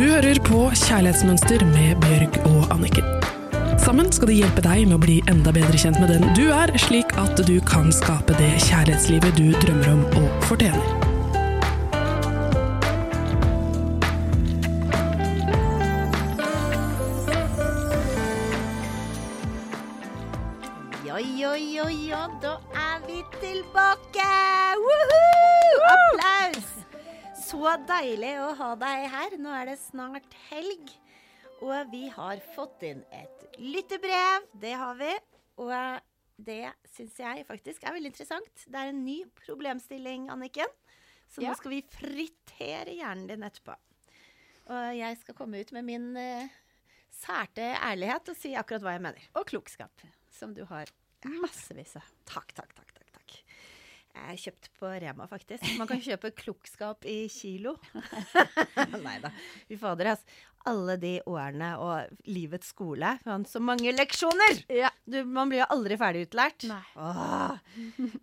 [0.00, 3.04] Du hører på Kjærlighetsmønster med Bjørg og Anniken.
[3.84, 6.72] Sammen skal de hjelpe deg med å bli enda bedre kjent med den du er,
[6.80, 10.80] slik at du kan skape det kjærlighetslivet du drømmer om og fortjener.
[21.04, 24.09] Ja, ja, ja, ja, da er vi tilbake!
[27.50, 29.34] Så deilig å ha deg her.
[29.42, 30.92] Nå er det snart helg.
[31.60, 34.46] Og vi har fått inn et lyttebrev.
[34.62, 35.10] Det har vi.
[35.60, 35.72] Og
[36.46, 38.62] det syns jeg faktisk er veldig interessant.
[38.70, 40.70] Det er en ny problemstilling, Anniken.
[41.30, 41.50] Så Ja.
[41.50, 43.74] nå skal vi fritere hjernen din etterpå.
[44.70, 46.48] Og jeg skal komme ut med min uh,
[47.10, 49.28] særte ærlighet og si akkurat hva jeg mener.
[49.34, 50.86] Og klokskap, som du har
[51.26, 52.06] massevis av.
[52.24, 52.89] Takk, takk, takk.
[54.10, 55.64] Jeg kjøpte kjøpt på Rema, faktisk.
[55.78, 57.76] Man kan kjøpe klokskap i kilo.
[59.06, 59.30] Nei da.
[59.68, 60.38] Fy fader, altså.
[60.68, 63.14] Alle de årene og livets skole.
[63.24, 64.58] Man, så mange leksjoner!
[64.76, 64.90] Ja.
[65.08, 66.66] Du, man blir jo aldri ferdig utlært.
[66.68, 66.82] Nei.
[67.00, 67.56] Åh.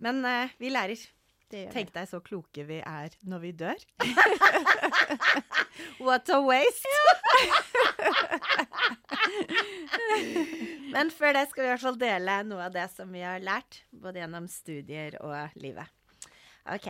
[0.06, 1.02] Men eh, vi lærer.
[1.48, 3.80] Tenk deg så kloke vi er når vi dør.
[6.04, 6.88] What a waste!
[10.94, 13.39] Men før det skal vi i hvert fall dele noe av det som vi har
[13.44, 15.88] lært, både gjennom studier og livet.
[16.73, 16.88] Ok,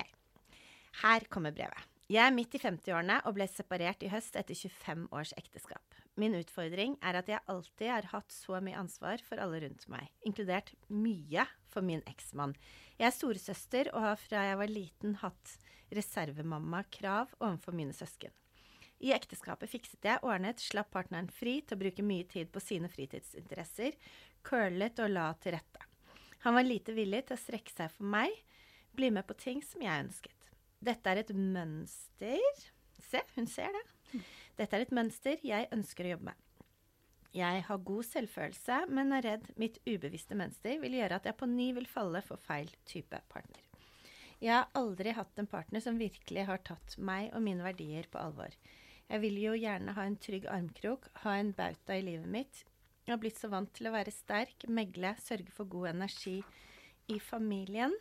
[1.04, 1.84] her kommer brevet.
[2.10, 5.84] Jeg er midt i 50-årene og ble separert i høst etter 25 års ekteskap.
[6.18, 10.08] Min utfordring er at jeg alltid har hatt så mye ansvar for alle rundt meg,
[10.26, 12.56] inkludert mye for min eksmann.
[12.98, 15.54] Jeg er storesøster og har fra jeg var liten hatt
[15.94, 18.34] reservemamma-krav overfor mine søsken.
[18.98, 22.90] I ekteskapet fikset jeg, ordnet, slapp partneren fri til å bruke mye tid på sine
[22.90, 23.94] fritidsinteresser,
[24.42, 25.86] curlet og la til rette.
[26.48, 28.34] Han var lite villig til å strekke seg for meg,
[28.98, 30.50] bli med på ting som jeg ønsket.
[30.82, 32.66] Dette er et mønster
[32.98, 34.22] Se, hun ser det.
[34.58, 36.44] Dette er et mønster jeg ønsker å jobbe med.
[37.38, 41.50] Jeg har god selvfølelse, men er redd mitt ubevisste mønster vil gjøre at jeg på
[41.52, 43.62] ny vil falle for feil type partner.
[44.42, 48.22] Jeg har aldri hatt en partner som virkelig har tatt meg og mine verdier på
[48.22, 48.54] alvor.
[49.08, 52.64] Jeg vil jo gjerne ha en trygg armkrok, ha en bauta i livet mitt.
[53.06, 56.42] Jeg har blitt så vant til å være sterk, megle, sørge for god energi
[57.14, 57.96] i familien.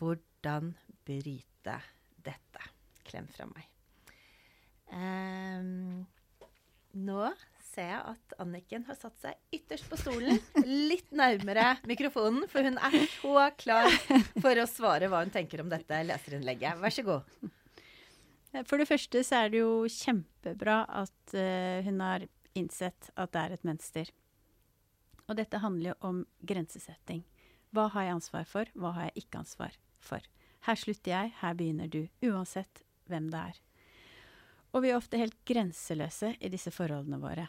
[0.00, 0.72] Hvordan
[1.06, 1.78] bryte
[2.26, 2.72] dette?
[3.06, 3.71] Klem fra meg.
[4.92, 6.04] Ehm,
[6.92, 7.24] nå
[7.72, 10.36] ser jeg at Anniken har satt seg ytterst på stolen,
[10.90, 13.88] litt nærmere mikrofonen, for hun er så klar
[14.44, 16.80] for å svare hva hun tenker om dette leserinnlegget.
[16.82, 17.50] Vær så god.
[18.68, 22.26] For det første så er det jo kjempebra at uh, hun har
[22.58, 24.12] innsett at det er et mønster.
[25.24, 27.22] Og dette handler jo om grensesetting.
[27.72, 30.20] Hva har jeg ansvar for, hva har jeg ikke ansvar for?
[30.66, 32.02] Her slutter jeg, her begynner du.
[32.28, 33.62] Uansett hvem det er.
[34.72, 37.46] Og vi er ofte helt grenseløse i disse forholdene våre.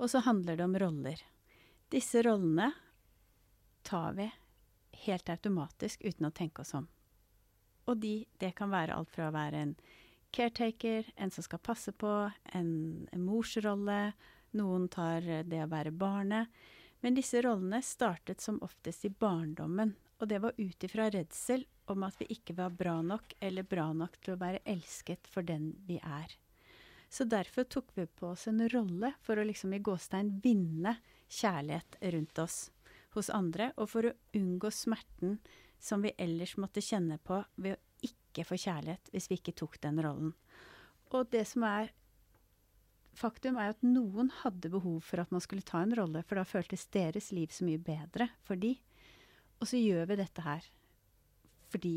[0.00, 1.20] Og så handler det om roller.
[1.92, 2.72] Disse rollene
[3.84, 4.30] tar vi
[5.04, 6.88] helt automatisk uten å tenke oss om.
[7.84, 9.74] Og de, det kan være alt fra å være en
[10.34, 12.10] caretaker, en som skal passe på,
[12.56, 12.70] en,
[13.12, 14.14] en morsrolle,
[14.56, 16.48] noen tar det å være barnet.
[17.04, 22.06] Men disse rollene startet som oftest i barndommen, og det var ut ifra redsel om
[22.06, 25.72] at vi ikke var bra nok eller bra nok til å være elsket for den
[25.88, 26.32] vi er.
[27.08, 30.96] Så derfor tok vi på oss en rolle for å liksom i gåstein vinne
[31.28, 32.56] kjærlighet rundt oss
[33.14, 35.36] hos andre, og for å unngå smerten
[35.78, 39.78] som vi ellers måtte kjenne på ved å ikke få kjærlighet hvis vi ikke tok
[39.84, 40.32] den rollen.
[41.14, 41.92] Og det som er
[43.14, 46.48] faktum, er at noen hadde behov for at man skulle ta en rolle, for da
[46.48, 48.74] føltes deres liv så mye bedre for de.
[49.60, 50.66] Og så gjør vi dette her
[51.74, 51.96] fordi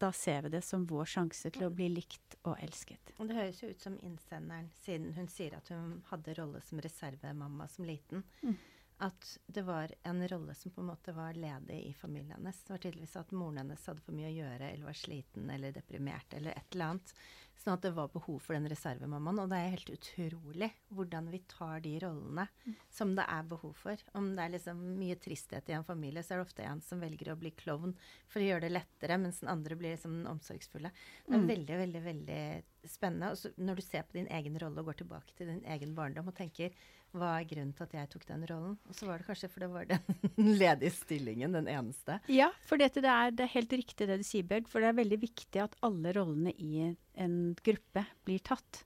[0.00, 3.12] da ser vi det som vår sjanse til å bli likt og elsket.
[3.18, 6.80] Og Det høres jo ut som innsenderen, siden hun sier at hun hadde rolle som
[6.80, 8.24] reservemamma som liten.
[8.40, 8.56] Mm.
[9.00, 12.58] At det var en rolle som på en måte var ledig i familien hennes.
[12.66, 15.72] Det var tydeligvis at moren hennes hadde for mye å gjøre, eller var sliten eller
[15.72, 17.14] deprimert eller et eller annet.
[17.60, 19.40] Sånn at det var behov for den reservemammaen.
[19.42, 22.46] Og det er helt utrolig hvordan vi tar de rollene
[22.92, 24.04] som det er behov for.
[24.16, 27.00] Om det er liksom mye tristhet i en familie, så er det ofte en som
[27.04, 27.92] velger å bli klovn
[28.28, 30.92] for å gjøre det lettere, mens den andre blir liksom den omsorgsfulle.
[31.26, 31.48] Det er Mm.
[31.48, 33.30] veldig, veldig, veldig spennende.
[33.30, 35.94] Og så når du ser på din egen rolle og går tilbake til din egen
[35.94, 36.72] barndom og tenker
[37.16, 38.76] hva er grunnen til at jeg tok den rollen?
[38.86, 42.20] Og så var det kanskje for det var den ledige stillingen, den eneste.
[42.30, 44.70] Ja, for dette, det, er, det er helt riktig det du sier, Bjørg.
[44.70, 46.86] For det er veldig viktig at alle rollene i
[47.18, 47.36] en
[47.66, 48.84] gruppe blir tatt.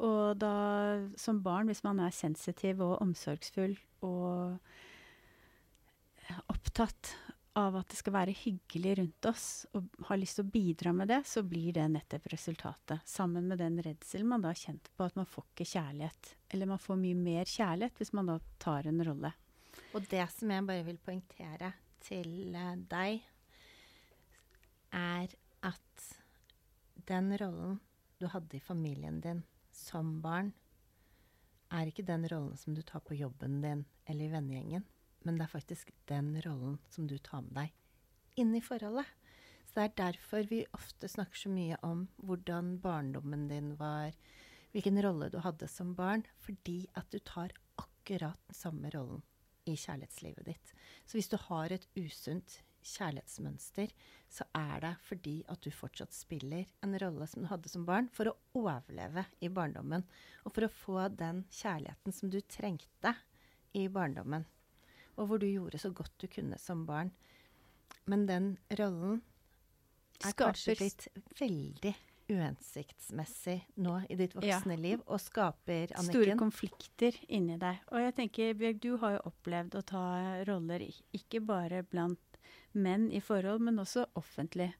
[0.00, 0.54] Og da
[1.20, 3.76] som barn, hvis man er sensitiv og omsorgsfull
[4.06, 4.56] og
[6.50, 7.14] opptatt
[7.60, 9.46] av at det skal være hyggelig rundt oss,
[9.76, 13.04] og har lyst til å bidra med det, så blir det nettopp resultatet.
[13.08, 16.32] Sammen med den redselen man da har kjent på at man får ikke kjærlighet.
[16.50, 19.32] Eller man får mye mer kjærlighet hvis man da tar en rolle.
[19.94, 21.72] Og det som jeg bare vil poengtere
[22.04, 23.22] til eh, deg,
[24.96, 25.36] er
[25.66, 26.08] at
[27.10, 27.78] den rollen
[28.20, 30.52] du hadde i familien din som barn,
[31.70, 34.84] er ikke den rollen som du tar på jobben din eller i vennegjengen,
[35.22, 37.76] men det er faktisk den rollen som du tar med deg
[38.40, 39.08] inn i forholdet.
[39.66, 44.16] Så det er derfor vi ofte snakker så mye om hvordan barndommen din var,
[44.72, 49.22] hvilken rolle du hadde som barn, fordi at du tar akkurat den samme rollen
[49.68, 50.74] i kjærlighetslivet ditt.
[51.06, 53.90] Så hvis du har et usunt kjærlighetsmønster,
[54.32, 58.08] så er det fordi at du fortsatt spiller en rolle som du hadde som barn,
[58.10, 60.06] for å overleve i barndommen.
[60.46, 63.14] Og for å få den kjærligheten som du trengte
[63.76, 64.48] i barndommen.
[65.16, 67.10] Og hvor du gjorde så godt du kunne som barn.
[68.06, 69.20] Men den rollen
[70.20, 71.08] er Skaper kanskje blitt
[71.40, 71.94] veldig
[72.30, 74.80] uhensiktsmessig nå i ditt voksne Ja.
[74.80, 77.80] liv, og skaper, Store konflikter inni deg.
[77.90, 80.04] Og jeg tenker, Bjørg, du har jo opplevd å ta
[80.46, 82.38] roller ikke bare blant
[82.72, 84.72] menn i forhold, men også offentlig.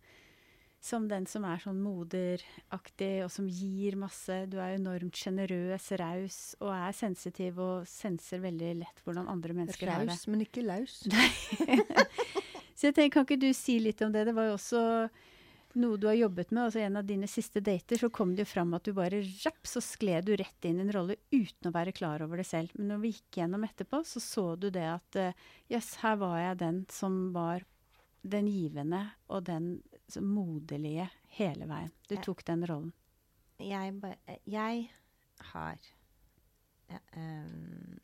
[0.81, 4.39] Som den som er sånn moderaktig, og som gir masse.
[4.49, 9.91] Du er enormt sjenerøs, raus, og er sensitiv og senser veldig lett hvordan andre mennesker
[9.93, 10.15] er det.
[10.15, 11.03] Raus, men ikke laus.
[12.81, 14.25] Så jeg tenker, kan ikke du si litt om det?
[14.31, 14.83] Det var jo også
[15.79, 16.63] noe du har jobbet med.
[16.65, 19.61] altså En av dine siste dater så kom det jo fram at du bare rapp,
[19.69, 22.73] så skled du rett inn i en rolle uten å være klar over det selv.
[22.79, 26.17] Men når vi gikk gjennom etterpå, så så du det at jøss, uh, yes, her
[26.25, 27.69] var jeg den som var
[28.21, 29.71] den givende og den
[30.11, 31.93] som moderlige hele veien.
[32.09, 32.93] Du tok den rollen.
[33.59, 33.95] jeg,
[34.47, 34.91] jeg
[35.53, 35.89] har
[37.13, 38.01] em,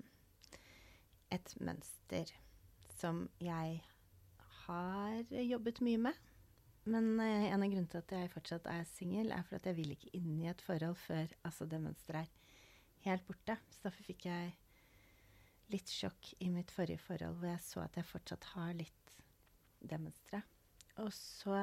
[1.33, 2.33] et mønster
[2.97, 3.83] som jeg
[4.67, 6.25] har jobbet mye med.
[6.87, 9.79] Men eh, en av grunnene til at jeg fortsatt er singel, er for at jeg
[9.79, 13.59] vil ikke inn i et forhold før altså, det mønsteret er helt borte.
[13.71, 14.53] Så derfor fikk jeg
[15.75, 19.17] litt sjokk i mitt forrige forhold, hvor jeg så at jeg fortsatt har litt
[19.83, 20.55] det mønsteret.
[21.03, 21.59] Og så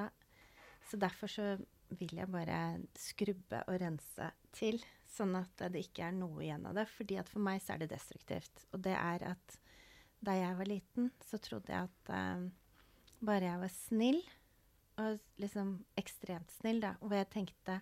[0.89, 1.47] Så derfor så
[1.93, 2.59] vil jeg bare
[2.97, 4.79] skrubbe og rense til,
[5.13, 6.87] sånn at det ikke er noe igjen av det.
[6.91, 8.65] Fordi at for meg så er det destruktivt.
[8.73, 9.57] Og det er at
[10.23, 12.45] da jeg var liten, så trodde jeg at uh,
[13.23, 14.21] bare jeg var snill,
[15.01, 17.79] og liksom ekstremt snill, da, hvor jeg tenkte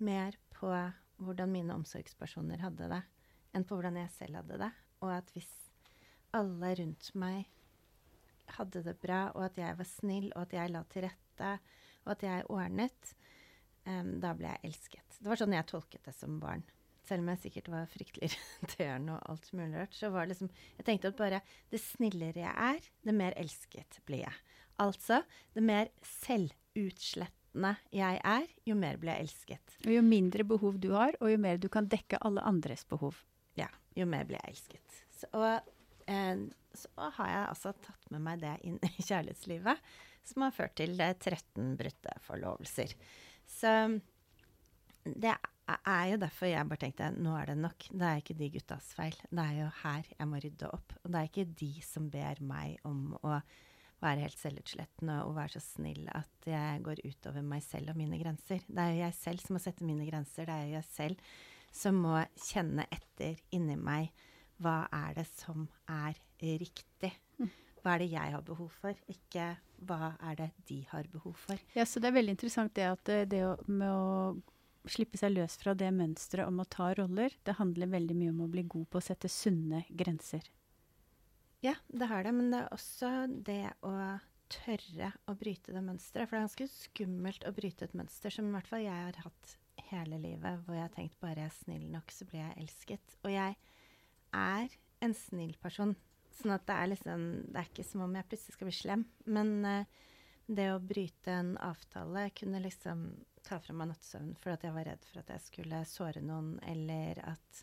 [0.00, 0.70] mer på
[1.18, 3.02] hvordan mine omsorgspersoner hadde det,
[3.52, 4.70] enn på hvordan jeg selv hadde det.
[5.04, 5.50] Og at hvis
[6.36, 7.48] alle rundt meg
[8.56, 11.52] hadde det bra, og at jeg var snill, og at jeg la til rette,
[12.08, 13.14] og at jeg ordnet,
[13.84, 15.20] um, da ble jeg elsket.
[15.20, 16.64] Det var sånn jeg tolket det som barn.
[17.08, 20.52] Selv om jeg sikkert var fryktelig irriterende og alt mulig rart, så var det liksom
[20.78, 24.40] Jeg tenkte at bare det snillere jeg er, det mer elsket blir jeg.
[24.78, 25.22] Altså,
[25.56, 29.78] det mer selvutslettende jeg er, jo mer blir jeg elsket.
[29.86, 33.24] Og jo mindre behov du har, og jo mer du kan dekke alle andres behov.
[33.58, 33.68] Ja,
[33.98, 35.00] jo mer blir jeg elsket.
[35.18, 35.48] Så, og
[36.06, 36.44] eh,
[36.78, 39.88] så har jeg altså tatt med meg det inn i kjærlighetslivet,
[40.28, 42.94] som har ført til eh, 13 brutte forlovelser.
[43.48, 43.72] Så
[45.08, 47.88] det er jo derfor jeg bare tenkte nå er det nok.
[47.92, 49.16] Det er ikke de guttas feil.
[49.28, 50.94] Det er jo her jeg må rydde opp.
[51.02, 53.38] Og det er ikke de som ber meg om å
[53.98, 58.20] være helt selvutslettende og være så snill at jeg går utover meg selv og mine
[58.20, 58.62] grenser.
[58.66, 60.46] Det er jo jeg selv som må sette mine grenser.
[60.46, 61.30] Det er jo jeg selv
[61.74, 62.16] som må
[62.48, 64.12] kjenne etter inni meg
[64.62, 67.12] hva er det som er riktig.
[67.82, 69.48] Hva er det jeg har behov for, ikke
[69.88, 71.60] hva er det de har behov for.
[71.76, 75.34] Ja, så det er veldig interessant det at eh, det å, med å slippe seg
[75.34, 78.64] løs fra det mønsteret om å ta roller, det handler veldig mye om å bli
[78.66, 80.48] god på å sette sunne grenser.
[81.64, 83.92] Ja, det har det, men det er også det å
[84.48, 86.28] tørre å bryte det mønsteret.
[86.28, 89.18] For det er ganske skummelt å bryte et mønster som i hvert fall jeg har
[89.24, 89.56] hatt
[89.90, 93.18] hele livet, hvor jeg har tenkt bare jeg er snill nok, så blir jeg elsket.
[93.24, 93.56] Og jeg
[94.36, 95.94] er en snill person.
[96.38, 99.06] Sånn at det er liksom Det er ikke som om jeg plutselig skal bli slem.
[99.26, 100.04] Men uh,
[100.48, 103.08] det å bryte en avtale kunne liksom
[103.44, 107.20] ta fra meg nattesøvnen fordi jeg var redd for at jeg skulle såre noen, eller
[107.28, 107.62] at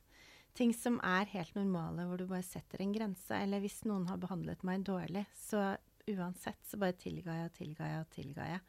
[0.58, 3.36] ting som er helt normale, hvor du bare setter en grense.
[3.36, 5.74] Eller hvis noen har behandlet meg dårlig, så
[6.08, 8.63] uansett så bare tilga jeg og tilga jeg og tilga jeg.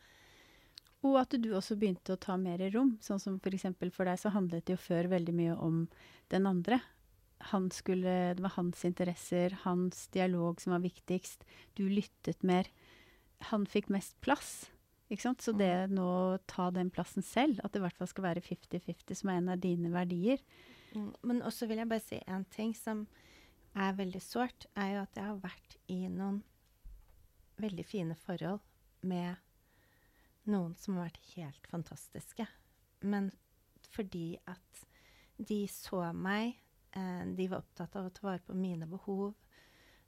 [1.06, 2.96] Og at du også begynte å ta mer rom.
[3.04, 3.68] Sånn som f.eks.
[3.76, 5.82] For, for deg så handlet det jo før veldig mye om
[6.32, 6.80] den andre.
[7.52, 11.44] Han skulle, det var hans interesser, hans dialog som var viktigst.
[11.76, 12.68] Du lyttet mer.
[13.52, 14.70] Han fikk mest plass.
[15.12, 15.44] Ikke sant?
[15.44, 18.42] Så det nå å ta den plassen selv, at det i hvert fall skal være
[18.42, 20.42] 50-50, som er en av dine verdier.
[20.96, 23.06] Mm, Men også vil jeg bare si en ting som
[23.76, 26.40] er veldig sårt, er jo at jeg har vært i noen
[27.60, 28.60] veldig fine forhold
[29.06, 29.36] med
[30.50, 32.46] noen som har vært helt fantastiske.
[33.06, 33.30] Men
[33.92, 34.86] fordi at
[35.36, 36.56] de så meg,
[37.36, 39.34] de var opptatt av å ta vare på mine behov.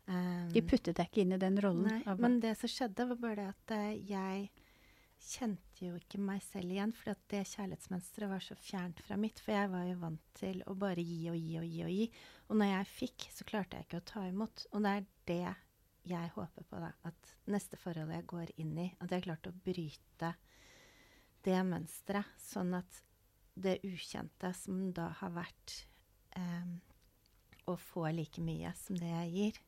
[0.08, 1.88] eh, De puttet deg ikke inn i den rollen.
[1.88, 4.48] Nei, men det som skjedde, var bare det at eh, jeg
[5.18, 9.40] kjente jo ikke meg selv igjen, for at det kjærlighetsmønsteret var så fjernt fra mitt.
[9.42, 12.06] For jeg var jo vant til å bare gi og gi og gi og gi.
[12.48, 14.66] Og når jeg fikk, så klarte jeg ikke å ta imot.
[14.72, 15.56] Og det er det
[16.08, 16.92] jeg håper på, da.
[17.04, 20.30] At neste forhold jeg går inn i, at jeg har klart å bryte
[21.44, 22.30] det mønsteret.
[22.40, 23.02] Sånn at
[23.58, 25.80] det ukjente som da har vært
[26.38, 26.70] eh,
[27.68, 29.58] å få like mye som det jeg gir,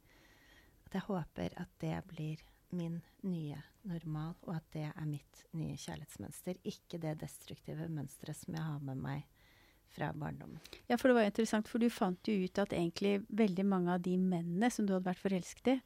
[0.86, 2.40] at jeg håper at det blir
[2.74, 3.58] min nye
[3.88, 6.60] normal, og at det er mitt nye kjærlighetsmønster.
[6.68, 9.26] Ikke det destruktive mønsteret som jeg har med meg
[9.90, 10.60] fra barndommen.
[10.86, 14.04] Ja, for det var interessant, for du fant jo ut at egentlig veldig mange av
[14.04, 15.78] de mennene som du hadde vært forelsket i,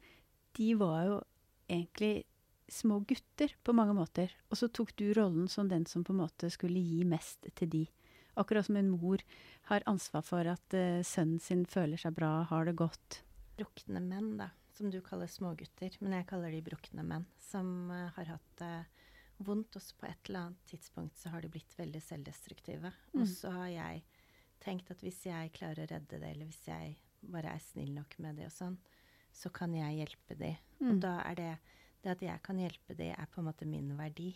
[0.55, 1.19] de var jo
[1.65, 2.25] egentlig
[2.71, 4.31] små gutter på mange måter.
[4.49, 7.71] Og så tok du rollen som den som på en måte skulle gi mest til
[7.71, 7.83] de.
[8.35, 9.23] Akkurat som en mor
[9.69, 13.21] har ansvar for at uh, sønnen sin føler seg bra, har det godt.
[13.55, 18.11] Brukne menn, da, som du kaller smågutter, men jeg kaller de brukne menn, som uh,
[18.17, 18.75] har hatt det
[19.37, 22.91] vondt, Også på et eller annet tidspunkt så har de blitt veldig selvdestruktive.
[23.13, 23.21] Mm.
[23.21, 24.03] Og så har jeg
[24.63, 28.15] tenkt at hvis jeg klarer å redde det, eller hvis jeg bare er snill nok
[28.23, 28.77] med det og sånn,
[29.35, 30.53] så kan jeg hjelpe de.
[30.79, 30.89] Mm.
[30.91, 31.51] Og da er det
[32.05, 34.29] det at jeg kan hjelpe de, er på en måte min verdi.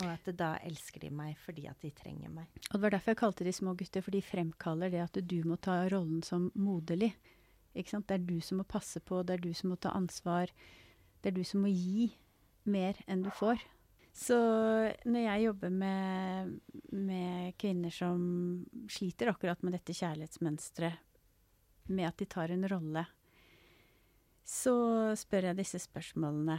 [0.00, 2.48] Og at da elsker de meg fordi at de trenger meg.
[2.70, 5.40] Og det var derfor jeg kalte de små gutter, for de fremkaller det at du
[5.44, 7.12] må ta rollen som moderlig.
[7.76, 8.08] Ikke sant?
[8.08, 10.50] Det er du som må passe på, det er du som må ta ansvar.
[11.20, 12.08] Det er du som må gi
[12.70, 13.60] mer enn du får.
[14.16, 14.36] Så
[15.06, 16.56] når jeg jobber med,
[16.96, 18.20] med kvinner som
[18.90, 21.06] sliter akkurat med dette kjærlighetsmønsteret,
[21.90, 23.04] med at de tar en rolle,
[24.46, 24.74] så
[25.18, 26.58] spør jeg disse spørsmålene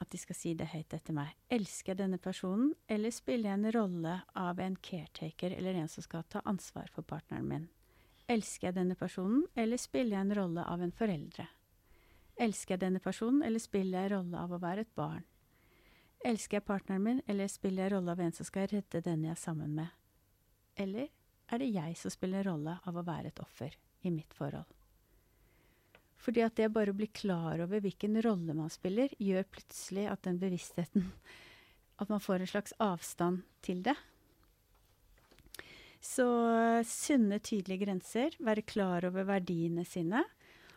[0.00, 1.32] at de skal si det høyt etter meg.
[1.52, 6.04] Elsker jeg denne personen, eller spiller jeg en rolle av en caretaker eller en som
[6.04, 7.68] skal ta ansvar for partneren min?
[8.28, 11.46] Elsker jeg denne personen, eller spiller jeg en rolle av en foreldre?
[12.36, 15.24] Elsker jeg denne personen, eller spiller jeg rolle av å være et barn?
[16.26, 19.36] Elsker jeg partneren min, eller spiller jeg rolle av en som skal redde den jeg
[19.36, 19.94] er sammen med?
[20.76, 21.08] Eller
[21.48, 24.75] er det jeg som spiller rolle av å være et offer i mitt forhold?
[26.26, 30.24] Fordi at det bare å bli klar over hvilken rolle man spiller, gjør plutselig at
[30.26, 31.06] den bevisstheten
[32.02, 33.94] At man får en slags avstand til det.
[36.02, 36.26] Så
[36.84, 40.20] sunne, tydelige grenser, være klar over verdiene sine.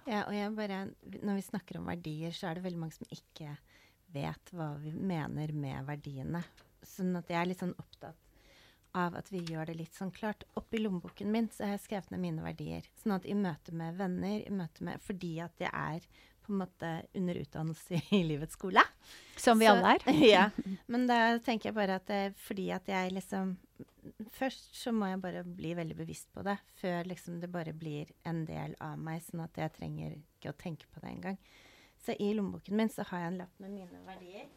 [0.05, 0.79] Ja, og jeg bare,
[1.19, 3.57] når vi snakker om verdier, så er det veldig mange som ikke
[4.15, 6.45] vet hva vi mener med verdiene.
[6.87, 8.28] Sånn at jeg er litt sånn opptatt
[8.97, 10.43] av at vi gjør det litt sånn klart.
[10.59, 12.87] Oppi lommeboken min så har jeg skrevet ned mine verdier.
[13.01, 16.07] Sånn at i møte med venner, i møte med Fordi at jeg er
[16.45, 18.81] på en måte under utdannelse i livets skole.
[19.37, 19.99] Som vi Så- alle er.
[20.33, 20.45] ja.
[20.87, 23.57] Men da tenker jeg bare at det, er fordi at jeg liksom
[24.33, 28.09] Først så må jeg bare bli veldig bevisst på det, før liksom det bare blir
[28.25, 31.37] en del av meg, sånn at jeg trenger ikke å tenke på det engang.
[32.01, 34.47] Så i lommeboken min så har jeg en lapp med mine verdier.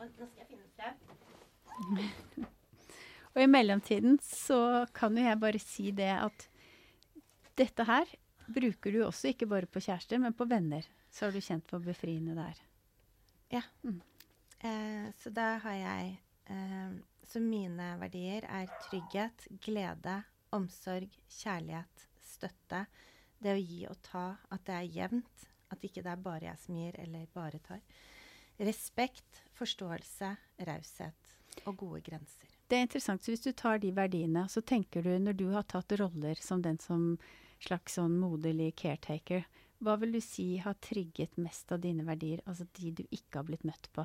[0.00, 2.48] Og nå skal jeg finne frem.
[3.34, 6.46] Og i mellomtiden så kan jo jeg bare si det at
[7.58, 8.08] dette her
[8.50, 10.86] bruker du også ikke bare på kjærester, men på venner.
[11.10, 12.58] Så har du kjent på befriende der.
[14.60, 16.10] Eh, så da har jeg
[16.52, 16.90] eh,
[17.26, 20.16] Så mine verdier er trygghet, glede,
[20.50, 22.84] omsorg, kjærlighet, støtte.
[23.38, 24.24] Det å gi og ta.
[24.50, 25.46] At det er jevnt.
[25.70, 27.84] At ikke det er bare jeg som gir, eller bare tar.
[28.58, 30.34] Respekt, forståelse,
[30.66, 31.36] raushet
[31.70, 32.59] og gode grenser.
[32.70, 33.24] Det er interessant.
[33.24, 36.62] Så hvis du tar de verdiene, så tenker du når du har tatt roller som
[36.62, 37.16] den som
[37.60, 39.42] slags sånn moderlig caretaker,
[39.82, 43.48] hva vil du si har trigget mest av dine verdier, altså de du ikke har
[43.48, 44.04] blitt møtt på?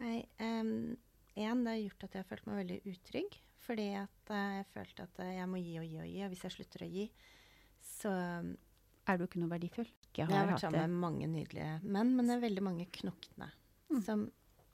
[0.00, 0.96] Nei, em,
[1.34, 3.38] en, det har gjort at jeg har følt meg veldig utrygg.
[3.68, 6.22] Fordi at eh, jeg følte at eh, jeg må gi og gi og gi.
[6.24, 7.06] Og hvis jeg slutter å gi,
[7.84, 8.14] så
[9.08, 9.88] Er du ikke noe verdifull?
[10.08, 12.86] Ikke Jeg har har vært sammen med mange nydelige menn, men det er veldig mange
[12.92, 13.50] knokne.
[13.88, 14.00] Mm.
[14.04, 14.24] Som,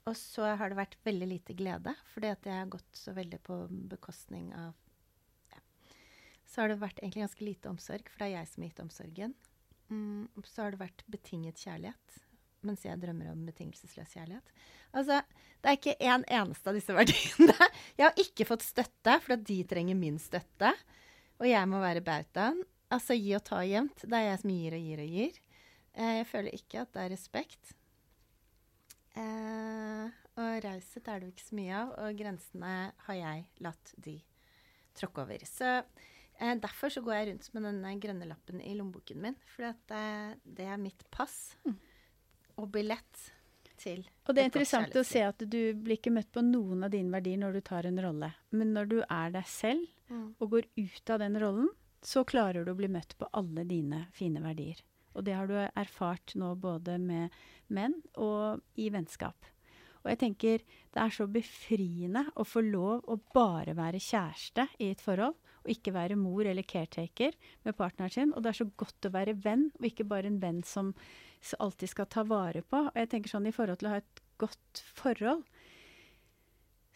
[0.05, 3.39] og så har det vært veldig lite glede, fordi at jeg har gått så veldig
[3.45, 3.57] på
[3.89, 4.73] bekostning av
[5.53, 5.61] ja.
[6.45, 8.83] Så har det vært egentlig ganske lite omsorg, for det er jeg som har gitt
[8.83, 9.33] omsorgen.
[9.89, 12.19] Mm, så har det vært betinget kjærlighet,
[12.65, 14.53] mens jeg drømmer om betingelsesløs kjærlighet.
[14.95, 15.17] Altså,
[15.61, 17.55] det er ikke en eneste av disse verdiene.
[17.97, 20.69] Jeg har ikke fått støtte, for de trenger min støtte.
[21.41, 22.61] Og jeg må være bautaen.
[22.93, 24.05] Altså gi og ta jevnt.
[24.05, 25.41] Det er jeg som gir og gir og gir.
[25.95, 27.73] Eh, jeg føler ikke at det er respekt.
[29.15, 32.73] Eh, og raushet er det jo ikke så mye av, og grensene
[33.07, 34.17] har jeg latt de
[34.99, 35.45] tråkke over.
[35.47, 39.69] Så eh, derfor så går jeg rundt med denne grønne lappen i lommeboken min, for
[39.71, 41.55] eh, det er mitt pass
[42.55, 43.25] og billett
[43.75, 46.93] til Og det er interessant å se at du blir ikke møtt på noen av
[46.93, 48.29] dine verdier når du tar en rolle.
[48.55, 50.35] Men når du er deg selv Mm.
[50.37, 51.69] og går ut av den rollen,
[52.05, 54.77] så klarer du å bli møtt på alle dine fine verdier.
[55.15, 57.33] Og det har du erfart nå både med
[57.73, 59.51] menn og i vennskap.
[60.05, 64.91] Og jeg tenker det er så befriende å få lov å bare være kjæreste i
[64.93, 65.33] et forhold,
[65.65, 67.33] og ikke være mor eller caretaker
[67.65, 68.33] med partneren sin.
[68.35, 70.93] Og det er så godt å være venn, og ikke bare en venn som
[71.57, 72.83] alltid skal ta vare på.
[72.91, 75.41] Og jeg tenker sånn i forhold til å ha et godt forhold,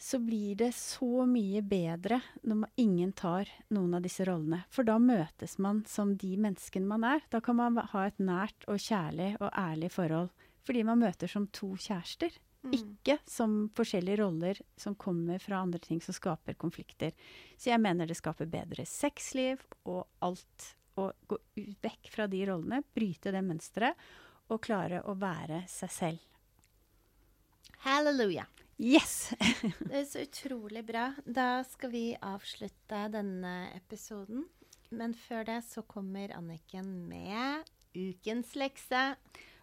[0.01, 4.61] så blir det så mye bedre når man, ingen tar noen av disse rollene.
[4.71, 7.25] For da møtes man som de menneskene man er.
[7.27, 10.29] Da kan man ha et nært og kjærlig og ærlig forhold.
[10.63, 12.31] Fordi man møter som to kjærester.
[12.63, 12.71] Mm.
[12.75, 17.11] Ikke som forskjellige roller som kommer fra andre ting som skaper konflikter.
[17.59, 20.73] Så jeg mener det skaper bedre sexliv og alt.
[20.99, 23.99] Å gå ut, vekk fra de rollene, bryte det mønsteret
[24.51, 26.25] og klare å være seg selv.
[27.85, 28.47] Halleluja.
[28.79, 29.33] Yes!
[29.89, 31.09] Det er så utrolig bra.
[31.27, 34.45] Da skal vi avslutte denne episoden.
[34.95, 39.01] Men før det så kommer Anniken med ukens lekse.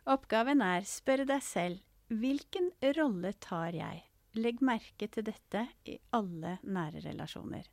[0.07, 1.83] Oppgaven er spør deg selv
[2.13, 4.05] hvilken rolle tar jeg?
[4.37, 7.65] Legg merke til dette i alle nære relasjoner.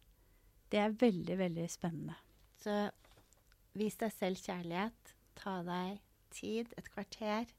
[0.72, 2.16] Det er veldig, veldig spennende.
[2.64, 2.88] Så
[3.78, 5.14] vis deg selv kjærlighet.
[5.38, 6.00] Ta deg
[6.34, 7.52] tid, et kvarter.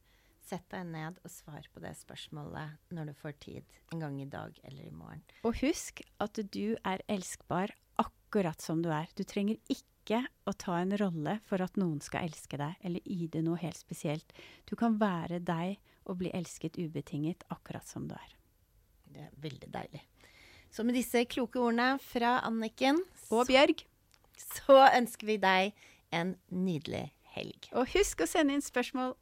[0.44, 3.78] Sett deg ned og svar på det spørsmålet når du får tid.
[3.94, 5.22] En gang i dag eller i morgen.
[5.48, 9.08] Og husk at du er elskbar akkurat som du er.
[9.16, 13.28] Du trenger ikke å ta en rolle for at noen skal elske deg, eller gi
[13.32, 14.34] deg noe helt spesielt.
[14.68, 18.36] Du kan være deg og bli elsket ubetinget akkurat som du er.
[19.14, 20.02] Det er veldig deilig.
[20.74, 23.86] Så med disse kloke ordene fra Anniken, Og Bjørg,
[24.36, 25.72] så ønsker vi deg
[26.12, 27.68] en nydelig helg.
[27.72, 29.14] og husk å sende inn spørsmål.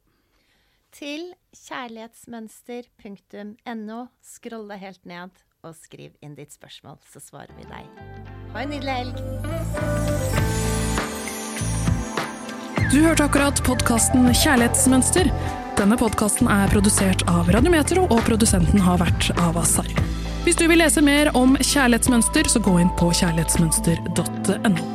[0.93, 3.95] Til kjærlighetsmønster.no.
[4.21, 5.31] Skroll deg helt ned
[5.63, 7.85] og skriv inn ditt spørsmål, så svarer vi deg.
[8.53, 9.17] Ha en nydelig helg.
[12.93, 15.25] Du hørte akkurat podkasten Kjærlighetsmønster.
[15.79, 19.89] Denne podkasten er produsert av Radiometro, og produsenten har vært Avasar.
[20.45, 24.92] Hvis du vil lese mer om kjærlighetsmønster, så gå inn på kjærlighetsmønster.no.